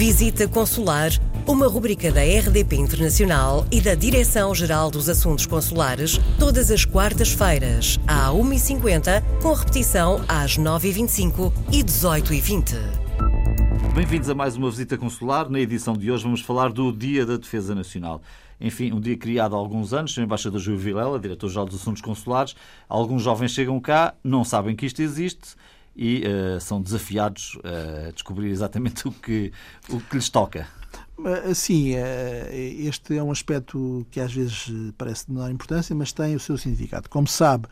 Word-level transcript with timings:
Visita 0.00 0.48
Consular, 0.48 1.10
uma 1.46 1.68
rubrica 1.68 2.10
da 2.10 2.22
RDP 2.22 2.74
Internacional 2.76 3.66
e 3.70 3.82
da 3.82 3.94
Direção-Geral 3.94 4.90
dos 4.90 5.10
Assuntos 5.10 5.44
Consulares, 5.44 6.18
todas 6.38 6.70
as 6.70 6.86
quartas-feiras, 6.86 8.00
à 8.06 8.30
1h50, 8.30 9.22
com 9.42 9.52
repetição 9.52 10.24
às 10.26 10.56
9h25 10.56 11.52
e 11.70 11.84
18h20. 11.84 12.76
Bem-vindos 13.94 14.30
a 14.30 14.34
mais 14.34 14.56
uma 14.56 14.70
visita 14.70 14.96
consular. 14.96 15.50
Na 15.50 15.60
edição 15.60 15.92
de 15.92 16.10
hoje 16.10 16.24
vamos 16.24 16.40
falar 16.40 16.72
do 16.72 16.90
Dia 16.90 17.26
da 17.26 17.36
Defesa 17.36 17.74
Nacional. 17.74 18.22
Enfim, 18.58 18.92
um 18.92 19.00
dia 19.00 19.18
criado 19.18 19.54
há 19.54 19.58
alguns 19.58 19.92
anos, 19.92 20.16
o 20.16 20.22
embaixador 20.22 20.60
Júlio 20.60 20.80
Vilela, 20.80 21.20
diretor-geral 21.20 21.66
dos 21.66 21.78
Assuntos 21.78 22.00
Consulares. 22.00 22.56
Alguns 22.88 23.22
jovens 23.22 23.50
chegam 23.50 23.78
cá, 23.78 24.14
não 24.24 24.44
sabem 24.44 24.74
que 24.74 24.86
isto 24.86 25.02
existe 25.02 25.56
e 25.94 26.22
uh, 26.24 26.60
são 26.60 26.80
desafiados 26.80 27.58
a 27.64 28.10
descobrir 28.12 28.48
exatamente 28.50 29.06
o 29.08 29.12
que, 29.12 29.52
o 29.88 30.00
que 30.00 30.16
lhes 30.16 30.28
toca. 30.28 30.66
Sim, 31.54 31.92
este 32.50 33.18
é 33.18 33.22
um 33.22 33.30
aspecto 33.30 34.06
que 34.10 34.18
às 34.18 34.32
vezes 34.32 34.72
parece 34.96 35.26
de 35.26 35.32
menor 35.32 35.50
importância, 35.50 35.94
mas 35.94 36.12
tem 36.12 36.34
o 36.34 36.40
seu 36.40 36.56
significado. 36.56 37.10
Como 37.10 37.28
sabe, 37.28 37.68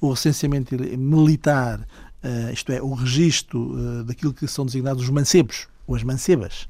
o 0.00 0.10
recenseamento 0.10 0.74
militar, 0.98 1.86
eh, 2.22 2.50
isto 2.52 2.72
é, 2.72 2.80
o 2.80 2.94
registro 2.94 3.74
eh, 3.76 4.04
daquilo 4.04 4.32
que 4.32 4.46
são 4.48 4.64
designados 4.64 5.02
os 5.02 5.10
mancebos, 5.10 5.68
ou 5.86 5.94
as 5.94 6.02
mancebas, 6.02 6.66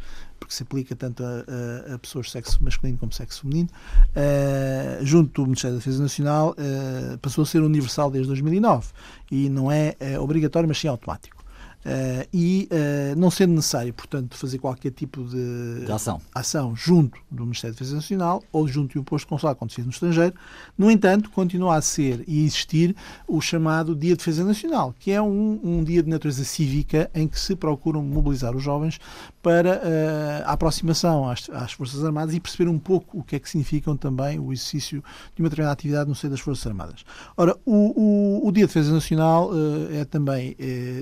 porque 0.51 0.55
se 0.55 0.63
aplica 0.65 0.97
tanto 0.97 1.23
a, 1.23 1.45
a, 1.91 1.95
a 1.95 1.99
pessoas 1.99 2.27
de 2.27 2.33
sexo 2.33 2.63
masculino 2.63 2.99
como 2.99 3.13
sexo 3.13 3.43
feminino, 3.43 3.69
uh, 4.11 5.05
junto 5.05 5.43
do 5.43 5.47
Ministério 5.47 5.77
da 5.77 5.79
Defesa 5.79 6.03
Nacional, 6.03 6.51
uh, 6.59 7.19
passou 7.19 7.43
a 7.43 7.47
ser 7.47 7.63
universal 7.63 8.11
desde 8.11 8.29
2009 8.29 8.89
e 9.31 9.49
não 9.49 9.71
é 9.71 9.97
uh, 10.01 10.21
obrigatório, 10.21 10.69
mas 10.69 10.79
sim 10.79 10.89
automático. 10.89 11.40
Uh, 11.81 12.29
e 12.31 12.69
uh, 12.71 13.19
não 13.19 13.31
sendo 13.31 13.55
necessário, 13.55 13.95
portanto, 13.95 14.37
fazer 14.37 14.59
qualquer 14.59 14.91
tipo 14.91 15.25
de, 15.25 15.87
de, 15.87 15.91
ação. 15.91 16.21
ação 16.35 16.77
junto 16.77 17.19
do 17.31 17.45
Ministério 17.45 17.75
da 17.75 17.79
Defesa 17.79 17.97
Nacional 17.97 18.43
ou 18.53 18.69
junto 18.69 18.93
de 18.93 18.99
um 18.99 19.03
posto 19.03 19.27
consular 19.27 19.55
quando 19.55 19.73
se 19.73 19.81
no 19.81 19.89
estrangeiro, 19.89 20.35
no 20.77 20.91
entanto, 20.91 21.31
continua 21.31 21.77
a 21.77 21.83
ser 21.83 22.23
e 22.29 22.45
existir 22.45 22.95
o 23.27 23.41
chamado 23.41 23.97
Dia 23.97 24.11
de 24.11 24.19
Defesa 24.19 24.45
Nacional, 24.45 24.95
que 24.99 25.11
é 25.11 25.23
um, 25.23 25.59
um 25.65 25.83
dia 25.83 26.03
de 26.03 26.11
natureza 26.11 26.45
cívica 26.45 27.11
em 27.15 27.27
que 27.27 27.41
se 27.41 27.57
procuram 27.57 28.03
mobilizar 28.03 28.55
os 28.55 28.63
jovens 28.63 29.01
para 29.43 29.77
uh, 29.77 30.45
a 30.45 30.53
aproximação 30.53 31.31
às, 31.31 31.49
às, 31.49 31.73
Forças 31.73 32.05
Armadas 32.05 32.35
e 32.35 32.41
perceber 32.41 32.69
um 32.69 32.79
pouco 32.79 33.21
o 33.21 33.23
que 33.25 33.37
é 33.37 33.39
que 33.39 33.49
significam 33.49 33.97
também 33.97 34.39
o 34.39 34.53
exercício 34.53 35.03
de 35.35 35.41
uma 35.41 35.49
determinada 35.49 35.73
atividade 35.73 36.11
no 36.11 36.15
seio 36.15 36.31
das 36.31 36.41
Forças 36.41 36.67
Armadas. 36.67 37.07
Ora, 37.39 37.57
o, 37.65 38.43
o, 38.43 38.49
o 38.49 38.53
Dia 38.53 38.67
de 38.67 38.69
Defesa 38.69 38.93
Nacional 38.93 39.51
é 39.93 40.05
também, 40.05 40.55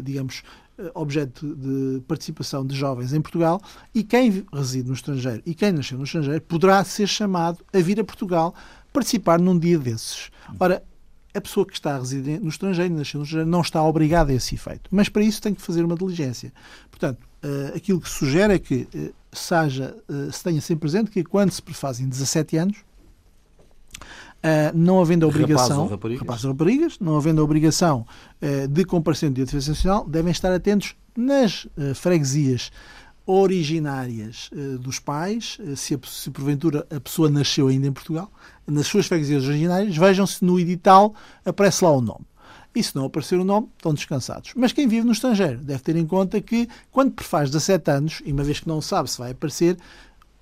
digamos, 0.05 0.45
objeto 0.95 1.55
de 1.55 2.01
participação 2.03 2.65
de 2.65 2.77
jovens 2.77 3.12
em 3.12 3.21
Portugal 3.21 3.61
e 3.95 4.05
quem 4.05 4.45
reside 4.53 4.89
no 4.89 4.95
estrangeiro 4.95 5.43
e 5.45 5.55
quem 5.55 5.73
nasceu 5.73 5.98
no 5.98 6.05
estrangeiro 6.05 6.41
poderá 6.43 6.83
ser 6.85 7.07
chamado 7.07 7.65
a 7.73 7.79
vir 7.79 7.98
a 8.01 8.05
Portugal 8.05 8.55
participar 8.93 9.41
num 9.41 9.59
dia 9.59 9.79
desses. 9.79 10.31
Ora, 10.59 10.83
a 11.35 11.41
pessoa 11.41 11.67
que 11.67 11.75
está 11.75 11.97
a 11.97 11.98
residir 11.98 12.41
no 12.41 12.48
estrangeiro 12.48 12.95
e 12.95 12.97
nasceu 12.97 13.19
no 13.19 13.25
estrangeiro 13.25 13.51
não 13.51 13.61
está 13.61 13.83
obrigada 13.83 14.33
a 14.33 14.35
esse 14.35 14.55
efeito, 14.55 14.89
mas 14.91 15.09
para 15.09 15.23
isso 15.23 15.43
tem 15.43 15.55
que 15.55 15.61
fazer 15.61 15.85
uma 15.85 15.97
diligência. 15.97 16.53
Portanto, 16.91 17.19
uh, 17.42 17.77
aquilo 17.77 18.01
que 18.01 18.09
se 18.09 18.17
sugere 18.17 18.55
é 18.55 18.59
que 18.59 18.89
uh, 18.95 19.15
seja, 19.33 19.95
se 20.33 20.42
tenha 20.42 20.61
sempre 20.61 20.81
presente 20.81 21.11
que 21.11 21.23
quando 21.23 21.51
se 21.51 21.61
prefazem 21.61 22.09
17 22.09 22.57
anos, 22.57 22.79
não 24.75 25.00
havendo 25.00 25.27
a 25.27 25.28
obrigação, 25.28 25.86
rapazes 25.89 26.14
ou 26.14 26.19
rapazes 26.19 26.44
ou 26.44 26.53
raparigas 26.53 26.98
não 27.00 27.17
havendo 27.17 27.41
a 27.41 27.44
obrigação 27.44 28.06
uh, 28.41 28.69
de 28.69 28.84
comparecer 28.84 29.28
no 29.28 29.34
dia 29.34 29.45
de 29.45 29.50
defesa 29.50 29.72
nacional, 29.72 30.08
devem 30.08 30.30
estar 30.30 30.53
atentos 30.53 30.95
nas 31.17 31.64
uh, 31.64 31.95
freguesias 31.95 32.70
originárias 33.27 34.48
dos 34.80 34.98
pais, 34.98 35.58
se, 35.77 35.95
a, 35.95 35.98
se 36.03 36.30
porventura 36.30 36.86
a 36.91 36.98
pessoa 36.98 37.28
nasceu 37.28 37.69
ainda 37.69 37.86
em 37.86 37.92
Portugal, 37.92 38.33
nas 38.67 38.86
suas 38.86 39.06
freguesias 39.06 39.45
originárias, 39.45 39.95
vejam 39.95 40.27
se 40.27 40.42
no 40.42 40.58
edital 40.58 41.14
aparece 41.45 41.84
lá 41.84 41.90
o 41.92 42.01
nome. 42.01 42.24
E 42.74 42.83
se 42.83 42.95
não 42.95 43.07
aparecer 43.07 43.39
o 43.39 43.45
nome, 43.45 43.68
estão 43.77 43.92
descansados. 43.92 44.52
Mas 44.55 44.73
quem 44.73 44.86
vive 44.86 45.05
no 45.05 45.13
estrangeiro 45.13 45.58
deve 45.58 45.83
ter 45.83 45.96
em 45.96 46.07
conta 46.07 46.40
que, 46.40 46.68
quando 46.90 47.13
prefaz 47.13 47.51
17 47.51 47.90
anos, 47.90 48.23
e 48.24 48.33
uma 48.33 48.45
vez 48.45 48.61
que 48.61 48.68
não 48.68 48.80
sabe 48.80 49.11
se 49.11 49.18
vai 49.18 49.33
aparecer, 49.33 49.77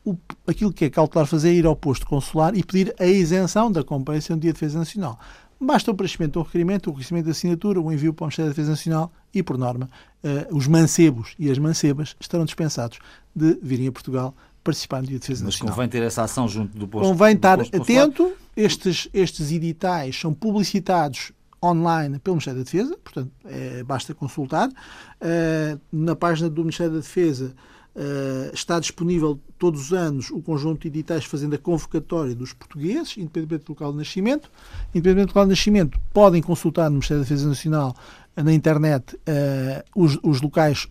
o, 0.06 0.16
aquilo 0.46 0.72
que 0.72 0.84
é 0.84 0.90
cautelar 0.90 1.26
fazer 1.26 1.50
é 1.50 1.52
ir 1.52 1.66
ao 1.66 1.74
posto 1.74 2.06
consular 2.06 2.56
e 2.56 2.62
pedir 2.62 2.94
a 2.98 3.04
isenção 3.04 3.70
da 3.70 3.82
comparência 3.82 4.34
no 4.34 4.40
Dia 4.40 4.52
de 4.52 4.54
Defesa 4.54 4.78
Nacional. 4.78 5.18
Basta 5.60 5.90
o 5.90 5.94
preenchimento 5.94 6.38
do 6.38 6.44
requerimento, 6.44 6.86
o 6.86 6.90
reconhecimento 6.90 7.24
da 7.24 7.30
assinatura, 7.32 7.80
o 7.80 7.92
envio 7.92 8.14
para 8.14 8.24
o 8.24 8.26
Ministério 8.26 8.50
da 8.50 8.54
Defesa 8.54 8.70
Nacional 8.70 9.12
e, 9.34 9.42
por 9.42 9.58
norma, 9.58 9.90
uh, 10.22 10.56
os 10.56 10.68
mancebos 10.68 11.34
e 11.38 11.50
as 11.50 11.58
mancebas 11.58 12.14
estarão 12.20 12.44
dispensados 12.44 12.98
de 13.34 13.58
virem 13.62 13.88
a 13.88 13.92
Portugal 13.92 14.34
participar 14.62 15.00
no 15.00 15.08
Dia 15.08 15.16
de 15.18 15.22
Defesa 15.22 15.44
Mas 15.44 15.54
Nacional. 15.54 15.70
Mas 15.70 15.76
convém 15.76 15.88
ter 15.88 16.06
essa 16.06 16.22
ação 16.22 16.46
junto 16.46 16.78
do 16.78 16.86
posto 16.86 17.08
Convém 17.08 17.34
estar 17.34 17.58
posto 17.58 17.82
atento. 17.82 18.32
Estes, 18.56 19.08
estes 19.12 19.50
editais 19.50 20.18
são 20.18 20.32
publicitados 20.32 21.32
online 21.62 22.18
pelo 22.18 22.36
Ministério 22.36 22.60
da 22.60 22.64
Defesa, 22.64 22.96
portanto, 23.02 23.32
é, 23.44 23.82
basta 23.82 24.14
consultar. 24.14 24.68
Uh, 24.68 25.80
na 25.90 26.14
página 26.14 26.48
do 26.48 26.60
Ministério 26.60 26.92
da 26.92 27.00
Defesa 27.00 27.54
Uh, 27.96 28.52
está 28.52 28.78
disponível 28.78 29.40
todos 29.58 29.86
os 29.86 29.92
anos 29.94 30.28
o 30.28 30.42
conjunto 30.42 30.82
de 30.82 30.88
editais 30.88 31.24
fazendo 31.24 31.54
a 31.54 31.58
convocatória 31.58 32.34
dos 32.34 32.52
portugueses, 32.52 33.16
independentemente 33.16 33.64
do 33.64 33.70
local 33.70 33.90
de 33.90 33.96
nascimento. 33.96 34.50
Independentemente 34.94 35.28
do 35.28 35.30
local 35.30 35.44
de 35.44 35.50
nascimento, 35.50 35.98
podem 36.12 36.42
consultar 36.42 36.90
no 36.90 36.96
Ministério 36.96 37.22
da 37.22 37.26
Defesa 37.26 37.48
Nacional, 37.48 37.96
uh, 38.36 38.42
na 38.42 38.52
internet, 38.52 39.14
uh, 39.16 39.82
os, 39.94 40.18
os, 40.22 40.42
locais 40.42 40.86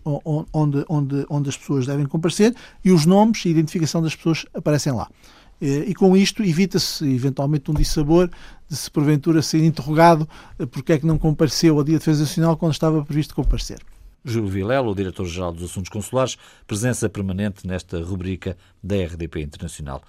onde, 0.52 0.84
onde, 0.88 1.24
onde 1.30 1.48
as 1.48 1.56
pessoas 1.56 1.86
devem 1.86 2.06
comparecer 2.06 2.52
e 2.84 2.90
os 2.90 3.06
nomes 3.06 3.44
e 3.44 3.50
identificação 3.50 4.02
das 4.02 4.16
pessoas 4.16 4.44
aparecem 4.52 4.92
lá. 4.92 5.08
E 5.58 5.94
com 5.94 6.14
isto 6.14 6.42
evita-se 6.42 7.02
eventualmente 7.08 7.70
um 7.70 7.74
dissabor 7.74 8.28
de 8.68 8.76
se 8.76 8.90
porventura 8.90 9.40
ser 9.40 9.64
interrogado 9.64 10.28
porque 10.70 10.92
é 10.92 10.98
que 10.98 11.06
não 11.06 11.16
compareceu 11.16 11.78
ao 11.78 11.84
Dia 11.84 11.94
de 11.94 12.00
Defesa 12.00 12.24
Nacional 12.24 12.58
quando 12.58 12.72
estava 12.72 13.02
previsto 13.02 13.34
comparecer. 13.34 13.78
Júlio 14.26 14.48
Vilela, 14.48 14.88
o 14.88 14.94
diretor-geral 14.94 15.52
dos 15.52 15.70
Assuntos 15.70 15.88
Consulares, 15.88 16.36
presença 16.66 17.08
permanente 17.08 17.66
nesta 17.66 18.02
rubrica 18.02 18.56
da 18.82 18.96
RDP 18.96 19.40
Internacional. 19.40 20.02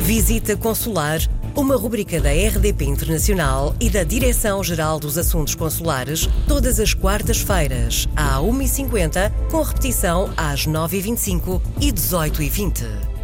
Visita 0.00 0.56
Consular, 0.56 1.18
uma 1.54 1.76
rubrica 1.76 2.18
da 2.18 2.30
RDP 2.30 2.86
Internacional 2.86 3.74
e 3.78 3.90
da 3.90 4.04
Direção-Geral 4.04 4.98
dos 4.98 5.18
Assuntos 5.18 5.54
Consulares, 5.54 6.26
todas 6.46 6.80
as 6.80 6.94
quartas-feiras, 6.94 8.08
à 8.16 8.38
1h50, 8.38 9.30
com 9.50 9.60
repetição 9.60 10.32
às 10.34 10.66
9h25 10.66 11.60
e 11.78 11.92
18h20. 11.92 13.17